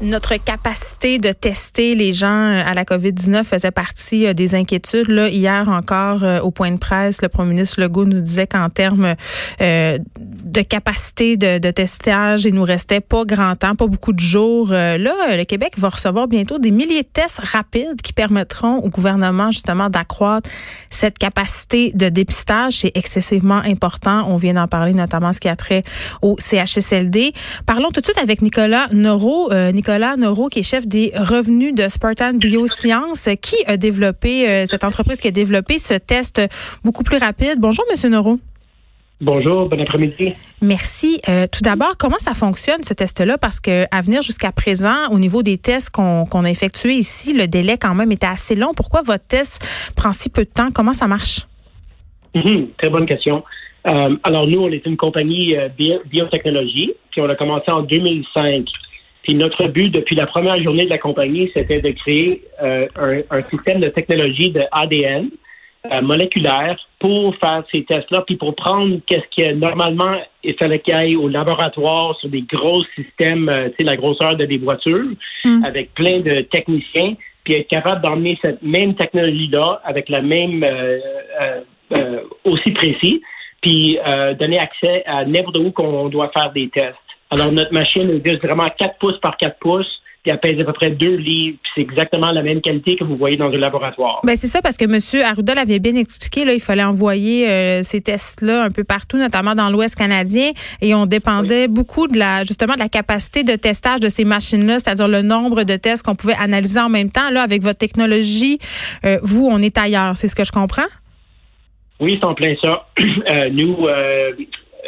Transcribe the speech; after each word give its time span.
Notre 0.00 0.36
capacité 0.36 1.18
de 1.18 1.32
tester 1.32 1.96
les 1.96 2.12
gens 2.12 2.28
euh, 2.28 2.62
à 2.64 2.72
la 2.74 2.84
COVID-19 2.84 3.42
faisait 3.42 3.72
partie 3.72 4.28
euh, 4.28 4.32
des 4.32 4.54
inquiétudes. 4.54 5.08
Là, 5.08 5.28
hier 5.28 5.68
encore, 5.68 6.22
euh, 6.22 6.38
au 6.38 6.52
point 6.52 6.70
de 6.70 6.76
presse, 6.76 7.20
le 7.20 7.28
premier 7.28 7.50
ministre 7.50 7.80
Legault 7.80 8.04
nous 8.04 8.20
disait 8.20 8.46
qu'en 8.46 8.68
termes 8.68 9.14
de 9.58 10.62
capacité 10.62 11.36
de, 11.36 11.58
de, 11.58 11.70
testage, 11.70 12.44
il 12.44 12.54
nous 12.54 12.62
restait 12.62 13.00
pas 13.00 13.24
grand 13.24 13.56
temps, 13.56 13.74
pas 13.74 13.86
beaucoup 13.86 14.12
de 14.12 14.20
jours. 14.20 14.70
là, 14.70 14.96
le 15.36 15.44
Québec 15.44 15.74
va 15.78 15.88
recevoir 15.88 16.28
bientôt 16.28 16.58
des 16.58 16.70
milliers 16.70 17.02
de 17.02 17.08
tests 17.08 17.40
rapides 17.40 18.00
qui 18.02 18.12
permettront 18.12 18.76
au 18.76 18.88
gouvernement 18.88 19.50
justement 19.50 19.90
d'accroître 19.90 20.48
cette 20.90 21.18
capacité 21.18 21.92
de 21.94 22.08
dépistage. 22.08 22.78
C'est 22.78 22.92
excessivement 22.94 23.60
important. 23.64 24.26
On 24.28 24.36
vient 24.36 24.54
d'en 24.54 24.68
parler, 24.68 24.94
notamment 24.94 25.32
ce 25.32 25.40
qui 25.40 25.48
a 25.48 25.56
trait 25.56 25.84
au 26.22 26.36
CHSLD. 26.38 27.32
Parlons 27.66 27.90
tout 27.90 28.00
de 28.00 28.06
suite 28.06 28.18
avec 28.18 28.42
Nicolas. 28.42 28.88
Nicolas 28.92 29.87
Nicolas 29.88 30.16
Noro, 30.18 30.48
qui 30.48 30.58
est 30.58 30.62
chef 30.62 30.86
des 30.86 31.12
revenus 31.16 31.74
de 31.74 31.88
Spartan 31.88 32.34
Biosciences, 32.34 33.30
qui 33.40 33.56
a 33.66 33.78
développé, 33.78 34.46
euh, 34.46 34.66
cette 34.66 34.84
entreprise 34.84 35.16
qui 35.16 35.28
a 35.28 35.30
développé 35.30 35.78
ce 35.78 35.94
test 35.94 36.42
beaucoup 36.84 37.02
plus 37.04 37.16
rapide. 37.16 37.54
Bonjour, 37.56 37.86
Monsieur 37.90 38.10
Noro. 38.10 38.38
Bonjour, 39.22 39.66
bon 39.66 39.80
après-midi. 39.80 40.34
Merci. 40.60 41.22
Euh, 41.30 41.46
tout 41.50 41.62
d'abord, 41.62 41.96
comment 41.98 42.18
ça 42.18 42.34
fonctionne 42.34 42.82
ce 42.82 42.92
test-là? 42.92 43.38
Parce 43.38 43.60
que 43.60 43.86
à 43.90 44.02
venir 44.02 44.20
jusqu'à 44.20 44.52
présent, 44.52 45.08
au 45.10 45.18
niveau 45.18 45.42
des 45.42 45.56
tests 45.56 45.88
qu'on 45.88 46.44
a 46.44 46.50
effectués 46.50 46.96
ici, 46.96 47.32
le 47.32 47.46
délai 47.46 47.78
quand 47.78 47.94
même 47.94 48.12
était 48.12 48.26
assez 48.26 48.56
long. 48.56 48.74
Pourquoi 48.76 49.00
votre 49.00 49.26
test 49.26 49.66
prend 49.96 50.12
si 50.12 50.28
peu 50.28 50.44
de 50.44 50.50
temps? 50.50 50.68
Comment 50.70 50.92
ça 50.92 51.06
marche? 51.06 51.46
Mhm, 52.34 52.68
très 52.76 52.90
bonne 52.90 53.06
question. 53.06 53.42
Euh, 53.86 54.14
alors 54.22 54.46
nous, 54.46 54.60
on 54.60 54.68
est 54.68 54.84
une 54.84 54.98
compagnie 54.98 55.56
biotechnologie, 56.10 56.92
puis 57.10 57.22
on 57.22 57.30
a 57.30 57.36
commencé 57.36 57.70
en 57.70 57.80
2005. 57.80 58.66
Puis 59.28 59.36
notre 59.36 59.68
but 59.68 59.90
depuis 59.90 60.16
la 60.16 60.26
première 60.26 60.60
journée 60.62 60.86
de 60.86 60.90
la 60.90 60.96
compagnie, 60.96 61.50
c'était 61.54 61.82
de 61.82 61.90
créer 61.90 62.40
euh, 62.62 62.86
un, 63.30 63.42
système 63.42 63.78
de 63.78 63.88
technologie 63.88 64.52
de 64.52 64.62
ADN 64.72 65.28
euh, 65.92 66.00
moléculaire 66.00 66.78
pour 66.98 67.36
faire 67.36 67.62
ces 67.70 67.84
tests-là, 67.84 68.22
puis 68.26 68.36
pour 68.36 68.54
prendre 68.54 69.00
qu'est-ce 69.06 69.36
que 69.36 69.52
normalement 69.52 70.16
il 70.42 70.54
fallait 70.54 70.78
qu'il 70.78 70.94
aille 70.94 71.14
au 71.14 71.28
laboratoire 71.28 72.18
sur 72.18 72.30
des 72.30 72.40
gros 72.40 72.82
systèmes, 72.94 73.50
euh, 73.50 73.68
tu 73.68 73.74
sais, 73.80 73.84
la 73.84 73.96
grosseur 73.96 74.34
de 74.34 74.46
des 74.46 74.56
voitures, 74.56 75.10
mm. 75.44 75.62
avec 75.62 75.92
plein 75.92 76.20
de 76.20 76.40
techniciens, 76.50 77.12
puis 77.44 77.52
être 77.52 77.68
capable 77.68 78.00
d'emmener 78.00 78.38
cette 78.42 78.62
même 78.62 78.94
technologie-là 78.94 79.82
avec 79.84 80.08
la 80.08 80.22
même 80.22 80.64
aussi 82.44 82.70
précis, 82.70 83.20
puis 83.60 83.98
donner 84.38 84.58
accès 84.58 85.02
à 85.04 85.26
n'importe 85.26 85.58
où 85.58 85.70
qu'on 85.70 86.08
doit 86.08 86.30
faire 86.34 86.50
des 86.52 86.70
tests. 86.70 86.96
Alors, 87.30 87.52
notre 87.52 87.72
machine 87.72 88.08
est 88.10 88.44
vraiment 88.44 88.68
4 88.78 88.98
pouces 88.98 89.18
par 89.20 89.36
4 89.36 89.58
pouces 89.58 90.02
puis 90.22 90.32
elle 90.32 90.40
pèse 90.40 90.60
à 90.60 90.64
peu 90.64 90.72
près 90.72 90.90
2 90.90 91.16
livres. 91.16 91.58
C'est 91.74 91.80
exactement 91.80 92.32
la 92.32 92.42
même 92.42 92.60
qualité 92.60 92.96
que 92.96 93.04
vous 93.04 93.16
voyez 93.16 93.36
dans 93.36 93.50
un 93.50 93.56
laboratoire. 93.56 94.20
Ben 94.24 94.34
c'est 94.34 94.48
ça 94.48 94.60
parce 94.60 94.76
que 94.76 94.84
M. 94.84 95.22
Arruda 95.24 95.54
l'avait 95.54 95.78
bien 95.78 95.94
expliqué. 95.94 96.44
Là, 96.44 96.54
il 96.54 96.60
fallait 96.60 96.84
envoyer 96.84 97.48
euh, 97.48 97.82
ces 97.82 98.00
tests-là 98.00 98.64
un 98.64 98.70
peu 98.70 98.84
partout, 98.84 99.16
notamment 99.16 99.54
dans 99.54 99.70
l'Ouest 99.70 99.94
canadien, 99.94 100.50
et 100.82 100.94
on 100.94 101.06
dépendait 101.06 101.68
beaucoup 101.68 102.08
de 102.08 102.18
la 102.18 102.40
justement 102.44 102.74
de 102.74 102.80
la 102.80 102.88
capacité 102.88 103.44
de 103.44 103.54
testage 103.54 104.00
de 104.00 104.08
ces 104.08 104.24
machines-là, 104.24 104.80
c'est-à-dire 104.80 105.08
le 105.08 105.22
nombre 105.22 105.62
de 105.64 105.76
tests 105.76 106.04
qu'on 106.04 106.16
pouvait 106.16 106.36
analyser 106.38 106.80
en 106.80 106.88
même 106.88 107.10
temps. 107.10 107.30
Là, 107.30 107.42
avec 107.42 107.62
votre 107.62 107.78
technologie, 107.78 108.58
euh, 109.04 109.18
vous, 109.22 109.48
on 109.50 109.62
est 109.62 109.78
ailleurs. 109.78 110.16
C'est 110.16 110.28
ce 110.28 110.34
que 110.34 110.44
je 110.44 110.52
comprends? 110.52 110.88
Oui, 112.00 112.18
c'est 112.20 112.26
en 112.26 112.34
plein 112.34 112.54
ça. 112.62 112.86
Euh, 113.28 113.50
nous, 113.50 113.86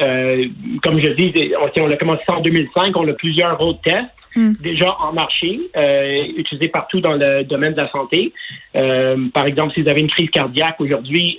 euh, 0.01 0.47
comme 0.83 1.01
je 1.01 1.11
dis, 1.11 1.53
on, 1.61 1.83
on 1.83 1.91
a 1.91 1.97
commencé 1.97 2.23
en 2.29 2.41
2005, 2.41 2.97
on 2.97 3.09
a 3.09 3.12
plusieurs 3.12 3.61
autres 3.62 3.81
tests. 3.83 4.15
Hmm. 4.37 4.53
déjà 4.62 4.95
en 5.01 5.12
marché, 5.12 5.59
euh, 5.77 6.23
utilisés 6.37 6.69
partout 6.69 7.01
dans 7.01 7.15
le 7.15 7.42
domaine 7.42 7.75
de 7.75 7.81
la 7.81 7.91
santé. 7.91 8.33
Euh, 8.77 9.27
par 9.34 9.45
exemple, 9.45 9.75
si 9.75 9.83
vous 9.83 9.89
avez 9.89 10.03
une 10.03 10.09
crise 10.09 10.31
cardiaque 10.31 10.81
aujourd'hui, 10.81 11.37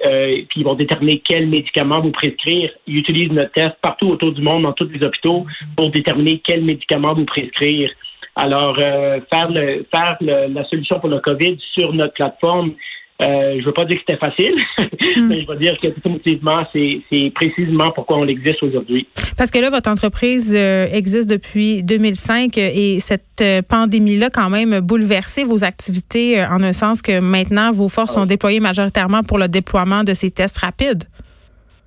puis 0.50 0.60
ils 0.60 0.66
vont 0.66 0.76
déterminer 0.76 1.22
quel 1.24 1.48
médicament 1.48 2.02
vous 2.02 2.12
prescrire, 2.12 2.70
ils 2.88 2.98
utilisent 2.98 3.32
notre 3.32 3.54
test 3.54 3.76
partout 3.82 4.10
autour 4.10 4.34
du 4.34 4.42
monde, 4.42 4.64
dans 4.64 4.74
tous 4.74 4.90
les 4.90 5.06
hôpitaux, 5.06 5.46
pour 5.78 5.90
déterminer 5.90 6.42
quel 6.44 6.66
médicament 6.66 7.14
vous 7.14 7.24
prescrire. 7.24 7.90
Alors, 8.36 8.76
faire, 8.76 9.50
le, 9.50 9.86
faire 9.90 10.18
la 10.20 10.66
solution 10.66 11.00
pour 11.00 11.10
le 11.10 11.20
COVID 11.22 11.60
sur 11.74 11.94
notre 11.94 12.14
plateforme, 12.14 12.74
euh, 13.22 13.60
je 13.60 13.66
veux 13.66 13.72
pas 13.72 13.86
dire 13.86 13.98
que 13.98 14.04
c'était 14.08 14.20
facile, 14.20 14.56
hmm. 14.80 15.28
mais 15.28 15.42
je 15.42 15.48
veux 15.48 15.58
dire 15.58 15.78
que 15.80 15.88
définitivement, 15.88 16.66
c'est 16.74 17.30
précisément 17.36 17.92
pourquoi 17.94 18.18
on 18.18 18.28
existe 18.28 18.64
aujourd'hui. 18.64 19.08
Parce 19.38 19.52
que 19.52 19.60
là, 19.60 19.70
votre 19.70 19.90
entreprise 19.90 20.56
euh, 20.58 20.88
existe 20.92 21.30
depuis 21.30 21.84
2005 21.84 22.58
et 22.58 23.00
cette 23.00 23.42
euh, 23.42 23.62
pandémie-là, 23.62 24.30
quand 24.32 24.50
même, 24.50 24.80
bouleversé 24.80 25.44
vos 25.44 25.64
activités 25.64 26.42
en 26.44 26.64
un 26.64 26.74
sens 26.74 27.02
que 27.02 27.20
maintenant, 27.20 27.72
vos 27.72 27.90
forces 27.90 28.14
sont 28.14 28.26
déployées 28.26 28.60
majoritairement 28.60 29.22
pour 29.22 29.38
le 29.38 29.48
déploiement 29.48 30.04
de 30.04 30.14
ces 30.14 30.32
tests 30.32 30.58
rapides. 30.58 31.04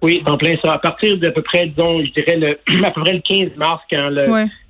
Oui, 0.03 0.23
en 0.27 0.37
plein 0.37 0.55
ça. 0.63 0.75
À 0.75 0.79
partir 0.79 1.19
d'à 1.19 1.31
peu 1.31 1.43
près, 1.43 1.67
disons, 1.67 2.05
je 2.05 2.13
dirais 2.13 2.37
le, 2.37 2.85
à 2.85 2.91
peu 2.91 3.01
près 3.01 3.15
le 3.15 3.23
15 3.27 3.57
mars, 3.57 3.83
quand, 3.91 4.11
le, 4.11 4.27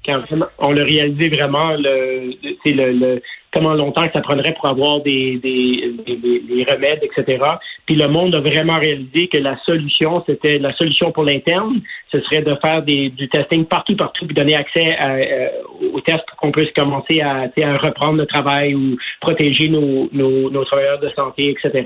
quand 0.07 0.23
on 0.59 0.73
l'a 0.73 0.85
réalisé 0.85 1.29
vraiment, 1.29 1.73
le 1.77 3.21
comment 3.55 3.75
longtemps 3.75 4.07
que 4.07 4.13
ça 4.13 4.21
prendrait 4.21 4.53
pour 4.55 4.69
avoir 4.69 5.01
des, 5.01 5.39
des, 5.39 5.95
des, 6.07 6.67
remèdes, 6.69 7.01
etc. 7.03 7.43
Puis 7.87 7.95
le 7.95 8.09
monde 8.09 8.35
a 8.35 8.41
vraiment 8.41 8.77
réalisé 8.77 9.29
que 9.29 9.39
la 9.39 9.57
solution, 9.65 10.23
c'était 10.27 10.59
la 10.59 10.75
solution 10.75 11.13
pour 11.13 11.25
l'interne, 11.25 11.81
ce 12.11 12.21
serait 12.23 12.43
de 12.43 12.57
faire 12.63 12.83
des, 12.83 13.11
du 13.11 13.29
testing 13.29 13.65
partout, 13.65 13.97
partout, 13.97 14.27
puis 14.27 14.35
donner 14.35 14.57
accès 14.57 14.97
euh, 15.03 15.49
aux 15.93 16.01
tests 16.01 16.25
pour 16.29 16.37
qu'on 16.39 16.53
puisse 16.53 16.73
commencer 16.73 17.21
à, 17.21 17.45
à, 17.45 17.77
reprendre 17.79 18.19
le 18.19 18.27
travail 18.27 18.75
ou 18.75 18.97
protéger 19.21 19.69
nos, 19.69 20.09
nos, 20.13 20.51
nos 20.51 20.65
travailleurs 20.65 21.01
de 21.01 21.11
santé, 21.11 21.51
etc. 21.51 21.85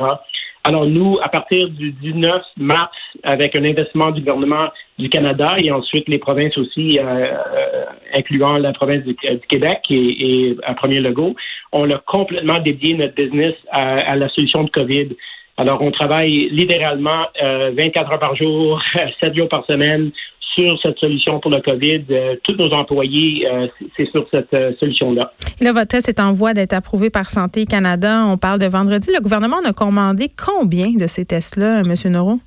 Alors 0.65 0.87
nous, 0.87 1.19
à 1.23 1.29
partir 1.29 1.69
du 1.71 1.93
19 1.93 2.43
mars, 2.59 2.91
avec 3.23 3.57
un 3.57 3.65
investissement 3.65 4.11
du 4.11 4.21
gouvernement 4.21 4.69
du 4.99 5.09
Canada 5.09 5.55
et 5.63 5.71
ensuite 5.71 6.09
les 6.09 6.19
provinces 6.19 6.59
aussi, 6.59 6.99
euh, 6.99 7.05
euh, 7.05 7.85
incluant 8.15 8.59
la 8.59 8.73
province 8.73 9.03
du, 9.05 9.17
Québec 9.49 9.81
et, 9.89 10.57
un 10.67 10.75
premier 10.75 11.01
logo, 11.01 11.35
on 11.73 11.91
a 11.91 11.99
complètement 11.99 12.59
dédié 12.59 12.95
notre 12.95 13.15
business 13.15 13.55
à, 13.71 14.17
la 14.17 14.29
solution 14.31 14.65
de 14.65 14.71
COVID. 14.71 15.09
Alors, 15.57 15.83
on 15.83 15.91
travaille 15.91 16.49
littéralement 16.51 17.27
24 17.43 17.43
euh, 17.43 18.13
heures 18.13 18.19
par 18.19 18.37
jour, 18.37 18.81
7 19.23 19.37
jours 19.37 19.49
par 19.49 19.67
semaine 19.67 20.11
sur 20.57 20.79
cette 20.81 20.99
solution 20.99 21.41
pour 21.41 21.51
le 21.51 21.61
COVID. 21.61 22.05
Euh, 22.11 22.37
tous 22.45 22.55
nos 22.55 22.73
employés, 22.73 23.47
euh, 23.47 23.67
c'est 23.97 24.09
sur 24.11 24.27
cette 24.31 24.79
solution-là. 24.79 25.33
Là, 25.61 25.73
votre 25.73 25.89
test 25.89 26.09
est 26.09 26.21
en 26.21 26.33
voie 26.33 26.55
d'être 26.55 26.73
approuvé 26.73 27.11
par 27.11 27.29
Santé 27.29 27.65
Canada. 27.65 28.25
On 28.27 28.39
parle 28.39 28.61
de 28.61 28.67
vendredi. 28.67 29.11
Le 29.15 29.21
gouvernement 29.21 29.59
a 29.65 29.73
commandé 29.73 30.29
combien 30.29 30.93
de 30.93 31.07
ces 31.07 31.25
tests-là, 31.25 31.81
M. 31.81 31.95
Noro? 32.13 32.39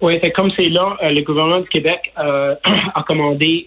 Oui, 0.00 0.14
comme 0.36 0.52
c'est 0.56 0.68
là, 0.68 0.96
le 1.02 1.22
gouvernement 1.22 1.60
du 1.60 1.68
Québec 1.68 2.12
a 2.16 3.04
commandé 3.08 3.66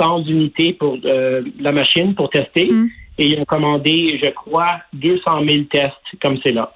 100 0.00 0.24
unités 0.24 0.72
pour 0.72 0.96
la 1.04 1.72
machine 1.72 2.14
pour 2.14 2.30
tester. 2.30 2.70
Mm. 2.70 2.88
Et 3.20 3.26
ils 3.26 3.38
ont 3.38 3.44
commandé, 3.44 4.18
je 4.22 4.30
crois, 4.30 4.80
200 4.94 5.22
000 5.48 5.64
tests 5.70 5.92
comme 6.20 6.38
c'est 6.42 6.52
là 6.52 6.72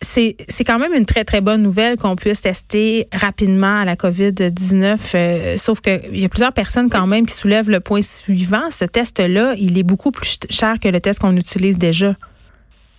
c'est, 0.00 0.36
c'est 0.48 0.64
quand 0.64 0.78
même 0.78 0.92
une 0.94 1.06
très, 1.06 1.24
très 1.24 1.40
bonne 1.40 1.62
nouvelle 1.62 1.96
qu'on 1.96 2.16
puisse 2.16 2.42
tester 2.42 3.06
rapidement 3.12 3.80
à 3.80 3.84
la 3.84 3.96
COVID-19. 3.96 5.12
Euh, 5.14 5.56
sauf 5.56 5.80
qu'il 5.80 6.18
y 6.18 6.24
a 6.24 6.28
plusieurs 6.28 6.52
personnes 6.52 6.88
quand 6.90 7.06
même 7.06 7.26
qui 7.26 7.34
soulèvent 7.34 7.70
le 7.70 7.80
point 7.80 8.02
suivant. 8.02 8.70
Ce 8.70 8.84
test-là, 8.84 9.54
il 9.58 9.78
est 9.78 9.82
beaucoup 9.82 10.12
plus 10.12 10.38
cher 10.50 10.76
que 10.82 10.88
le 10.88 11.00
test 11.00 11.20
qu'on 11.20 11.36
utilise 11.36 11.78
déjà. 11.78 12.14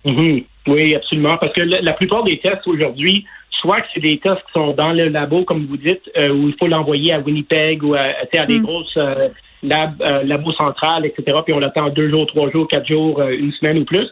Mm-hmm. 0.04 0.44
Oui, 0.68 0.94
absolument. 0.94 1.36
Parce 1.38 1.52
que 1.54 1.62
la, 1.62 1.92
plupart 1.92 2.24
des 2.24 2.38
tests 2.40 2.66
aujourd'hui, 2.66 3.24
soit 3.60 3.80
que 3.80 3.86
c'est 3.94 4.00
des 4.00 4.18
tests 4.18 4.42
qui 4.46 4.52
sont 4.52 4.72
dans 4.72 4.92
le 4.92 5.08
labo, 5.08 5.44
comme 5.44 5.66
vous 5.66 5.76
dites, 5.76 6.02
euh, 6.16 6.28
où 6.28 6.48
il 6.48 6.54
faut 6.58 6.66
l'envoyer 6.66 7.14
à 7.14 7.20
Winnipeg 7.20 7.82
ou 7.82 7.94
à, 7.94 8.00
à 8.00 8.46
des 8.46 8.58
mm. 8.58 8.62
grosses 8.62 8.96
euh, 8.96 9.28
labos 9.62 10.52
centrales, 10.52 11.06
etc. 11.06 11.38
Puis 11.44 11.54
on 11.54 11.58
l'attend 11.58 11.88
deux 11.90 12.10
jours, 12.10 12.26
trois 12.26 12.50
jours, 12.50 12.68
quatre 12.68 12.86
jours, 12.86 13.22
une 13.22 13.52
semaine 13.52 13.78
ou 13.78 13.84
plus 13.84 14.08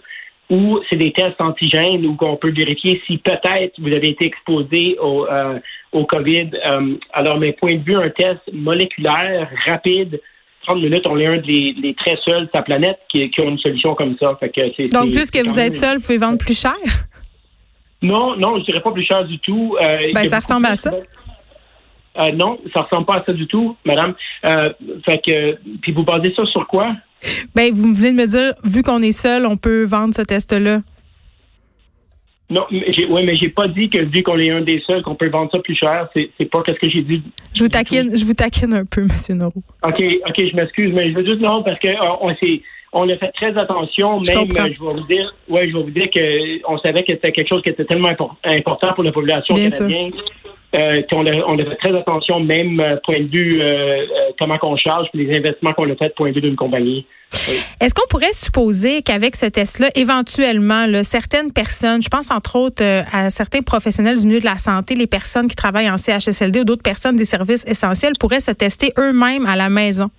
ou 0.48 0.78
c'est 0.88 0.96
des 0.96 1.12
tests 1.12 1.40
antigènes 1.40 2.06
où 2.06 2.16
on 2.20 2.36
peut 2.36 2.52
vérifier 2.52 3.02
si 3.06 3.18
peut-être 3.18 3.74
vous 3.78 3.88
avez 3.88 4.10
été 4.10 4.26
exposé 4.26 4.96
au, 5.00 5.26
euh, 5.26 5.58
au 5.92 6.04
COVID. 6.04 6.50
Euh, 6.70 6.96
alors, 7.12 7.38
mes 7.38 7.52
points 7.52 7.74
de 7.74 7.82
vue, 7.82 7.96
un 7.96 8.10
test 8.10 8.40
moléculaire, 8.52 9.50
rapide, 9.66 10.20
30 10.66 10.78
minutes, 10.78 11.06
on 11.08 11.18
est 11.18 11.26
un 11.26 11.38
des 11.38 11.74
les 11.80 11.94
très 11.94 12.16
seuls 12.24 12.46
de 12.46 12.50
sa 12.54 12.62
planète 12.62 12.98
qui, 13.10 13.28
qui 13.30 13.40
ont 13.40 13.48
une 13.48 13.58
solution 13.58 13.94
comme 13.94 14.16
ça. 14.18 14.36
Fait 14.38 14.50
que 14.50 14.92
Donc, 14.92 15.10
puisque 15.10 15.36
vous 15.36 15.58
êtes 15.58 15.74
seul, 15.74 15.98
vous 15.98 16.02
pouvez 16.02 16.18
vendre 16.18 16.38
plus 16.38 16.60
cher? 16.60 16.74
Non, 18.02 18.36
non, 18.36 18.58
je 18.58 18.64
dirais 18.64 18.80
pas 18.80 18.92
plus 18.92 19.04
cher 19.04 19.24
du 19.24 19.38
tout. 19.38 19.76
Euh, 19.80 20.12
ben, 20.12 20.26
ça 20.26 20.38
ressemble 20.38 20.66
à 20.66 20.76
ça. 20.76 20.92
Euh, 22.18 22.32
non, 22.32 22.58
ça 22.74 22.82
ressemble 22.82 23.06
pas 23.06 23.16
à 23.16 23.24
ça 23.24 23.32
du 23.32 23.46
tout, 23.46 23.76
madame. 23.84 24.14
Euh, 24.44 24.72
fait 25.04 25.20
que, 25.26 25.58
puis 25.82 25.92
vous 25.92 26.02
basez 26.02 26.32
ça 26.34 26.44
sur 26.46 26.66
quoi? 26.66 26.94
Ben, 27.54 27.72
vous 27.72 27.94
venez 27.94 28.12
de 28.12 28.16
me 28.16 28.26
dire, 28.26 28.54
vu 28.64 28.82
qu'on 28.82 29.02
est 29.02 29.12
seul, 29.12 29.46
on 29.46 29.56
peut 29.56 29.84
vendre 29.84 30.14
ce 30.14 30.22
test-là. 30.22 30.80
Non, 32.48 32.64
ouais, 32.70 33.24
mais 33.24 33.34
j'ai 33.34 33.48
pas 33.48 33.66
dit 33.66 33.90
que 33.90 34.00
vu 34.02 34.22
qu'on 34.22 34.38
est 34.38 34.50
un 34.50 34.60
des 34.60 34.80
seuls 34.86 35.02
qu'on 35.02 35.16
peut 35.16 35.28
vendre 35.28 35.50
ça 35.50 35.58
plus 35.58 35.74
cher, 35.74 36.08
c'est, 36.14 36.44
pas 36.44 36.62
ce 36.64 36.72
que 36.72 36.88
j'ai 36.88 37.02
dit. 37.02 37.20
Je 37.52 37.64
vous 37.64 37.68
taquine, 37.68 38.16
je 38.16 38.24
vous 38.24 38.34
taquine 38.34 38.72
un 38.72 38.84
peu, 38.84 39.02
Monsieur 39.10 39.34
Noro. 39.34 39.62
Ok, 39.84 40.00
ok, 40.00 40.34
je 40.38 40.54
m'excuse, 40.54 40.92
mais 40.94 41.10
je 41.10 41.16
veux 41.16 41.24
juste 41.24 41.40
non 41.40 41.64
parce 41.64 41.78
que 41.80 41.88
euh, 41.88 42.16
on 42.20 42.34
s'est 42.36 42.62
on 42.92 43.08
a 43.10 43.16
fait 43.16 43.32
très 43.32 43.58
attention, 43.58 44.20
même, 44.20 44.38
euh, 44.38 44.44
je, 44.48 44.62
vais 44.62 44.76
vous 44.78 45.06
dire, 45.06 45.34
ouais, 45.48 45.68
je 45.68 45.76
vais 45.76 45.82
vous 45.82 45.90
dire 45.90 46.08
qu'on 46.08 46.78
savait 46.78 47.02
que 47.02 47.12
c'était 47.12 47.32
quelque 47.32 47.48
chose 47.48 47.62
qui 47.62 47.70
était 47.70 47.84
tellement 47.84 48.08
important 48.08 48.92
pour 48.94 49.04
la 49.04 49.12
population 49.12 49.54
canadienne. 49.54 50.12
Euh, 50.78 51.02
on 51.12 51.58
a 51.58 51.64
fait 51.64 51.76
très 51.76 51.96
attention, 51.96 52.40
même 52.40 52.80
euh, 52.80 52.96
point 53.04 53.20
de 53.20 53.28
vue 53.28 53.62
comment 54.38 54.58
qu'on 54.58 54.76
charge, 54.76 55.08
les 55.14 55.34
investissements 55.36 55.72
qu'on 55.72 55.90
a 55.90 55.96
fait 55.96 56.14
point 56.14 56.30
de 56.30 56.34
vue 56.34 56.40
d'une 56.42 56.56
compagnie. 56.56 57.06
Est-ce 57.80 57.94
qu'on 57.94 58.06
pourrait 58.08 58.32
supposer 58.32 59.02
qu'avec 59.02 59.36
ce 59.36 59.46
test-là, 59.46 59.88
éventuellement, 59.94 60.86
certaines 61.02 61.52
personnes, 61.52 62.02
je 62.02 62.08
pense 62.08 62.30
entre 62.30 62.56
autres 62.56 62.82
à 63.12 63.30
certains 63.30 63.62
professionnels 63.62 64.20
du 64.20 64.26
milieu 64.26 64.40
de 64.40 64.44
la 64.44 64.58
santé, 64.58 64.94
les 64.94 65.06
personnes 65.06 65.48
qui 65.48 65.56
travaillent 65.56 65.90
en 65.90 65.98
CHSLD 65.98 66.60
ou 66.60 66.64
d'autres 66.64 66.82
personnes 66.82 67.16
des 67.16 67.24
services 67.24 67.64
essentiels, 67.66 68.12
pourraient 68.18 68.40
se 68.40 68.52
tester 68.52 68.92
eux-mêmes 68.98 69.46
à 69.46 69.56
la 69.56 69.68
maison? 69.68 70.10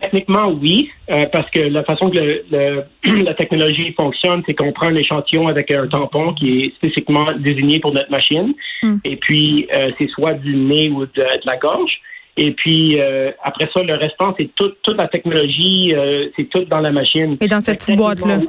Techniquement, 0.00 0.48
oui, 0.48 0.90
euh, 1.10 1.24
parce 1.32 1.50
que 1.50 1.60
la 1.60 1.82
façon 1.82 2.10
que 2.10 2.18
le, 2.18 2.84
la 3.22 3.34
technologie 3.34 3.92
fonctionne, 3.94 4.42
c'est 4.46 4.54
qu'on 4.54 4.72
prend 4.72 4.88
un 4.88 4.94
échantillon 4.94 5.48
avec 5.48 5.70
un 5.70 5.86
tampon 5.86 6.34
qui 6.34 6.60
est 6.60 6.74
spécifiquement 6.74 7.32
désigné 7.38 7.80
pour 7.80 7.92
notre 7.92 8.10
machine, 8.10 8.52
hmm. 8.82 8.96
et 9.04 9.16
puis 9.16 9.66
euh, 9.74 9.90
c'est 9.98 10.08
soit 10.08 10.34
du 10.34 10.54
nez 10.54 10.90
ou 10.90 11.06
de, 11.06 11.24
la 11.44 11.56
gorge. 11.56 11.92
Et 12.36 12.50
puis 12.50 13.00
euh, 13.00 13.30
après 13.42 13.70
ça, 13.72 13.82
le 13.82 13.94
restant, 13.94 14.34
c'est 14.38 14.50
toute 14.54 14.76
la 14.94 15.08
technologie, 15.08 15.94
c'est 16.36 16.48
tout 16.50 16.64
dans 16.66 16.80
la 16.80 16.92
machine. 16.92 17.38
Et 17.40 17.48
dans 17.48 17.60
cette 17.60 17.78
petite 17.78 17.96
boîte-là? 17.96 18.40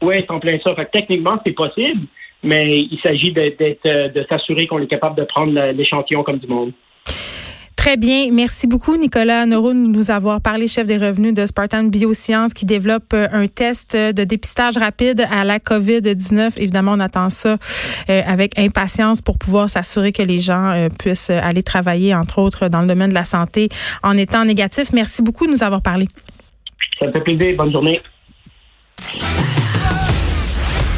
Oui, 0.00 0.14
c'est 0.20 0.30
en 0.30 0.40
plein 0.40 0.58
ça. 0.64 0.74
Fait 0.74 0.88
techniquement, 0.90 1.38
c'est 1.44 1.52
possible, 1.52 2.06
mais 2.42 2.72
il 2.72 2.98
s'agit 3.04 3.32
de 3.32 4.26
s'assurer 4.30 4.66
qu'on 4.66 4.80
est 4.80 4.86
capable 4.86 5.16
de 5.16 5.24
prendre 5.24 5.52
l'échantillon 5.72 6.22
comme 6.22 6.38
du 6.38 6.46
monde. 6.46 6.72
Très 7.80 7.96
bien. 7.96 8.28
Merci 8.30 8.66
beaucoup, 8.66 8.98
Nicolas 8.98 9.46
Noro, 9.46 9.72
de 9.72 9.78
nous 9.78 10.10
avoir 10.10 10.42
parlé, 10.42 10.68
chef 10.68 10.86
des 10.86 10.98
revenus 10.98 11.32
de 11.32 11.46
Spartan 11.46 11.84
Biosciences, 11.84 12.52
qui 12.52 12.66
développe 12.66 13.14
euh, 13.14 13.26
un 13.32 13.46
test 13.46 13.96
de 13.96 14.22
dépistage 14.22 14.76
rapide 14.76 15.26
à 15.32 15.44
la 15.44 15.58
COVID-19. 15.58 16.58
Évidemment, 16.58 16.92
on 16.92 17.00
attend 17.00 17.30
ça 17.30 17.56
euh, 18.10 18.20
avec 18.26 18.58
impatience 18.58 19.22
pour 19.22 19.38
pouvoir 19.38 19.70
s'assurer 19.70 20.12
que 20.12 20.22
les 20.22 20.40
gens 20.40 20.72
euh, 20.72 20.88
puissent 20.90 21.30
aller 21.30 21.62
travailler, 21.62 22.14
entre 22.14 22.40
autres, 22.40 22.68
dans 22.68 22.82
le 22.82 22.86
domaine 22.86 23.08
de 23.08 23.14
la 23.14 23.24
santé 23.24 23.70
en 24.02 24.14
étant 24.18 24.44
négatif. 24.44 24.92
Merci 24.92 25.22
beaucoup 25.22 25.46
de 25.46 25.52
nous 25.52 25.62
avoir 25.62 25.80
parlé. 25.80 26.06
Ça 26.98 27.06
me 27.06 27.12
fait 27.12 27.22
plaisir. 27.22 27.56
Bonne 27.56 27.72
journée. 27.72 27.98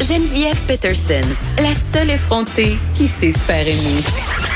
Geneviève 0.00 0.60
Peterson, 0.66 1.28
la 1.58 1.74
seule 1.92 2.10
effrontée 2.10 2.76
qui 2.96 3.06
sait 3.06 3.30
se 3.30 3.38
faire 3.38 3.68
aimer. 3.68 4.51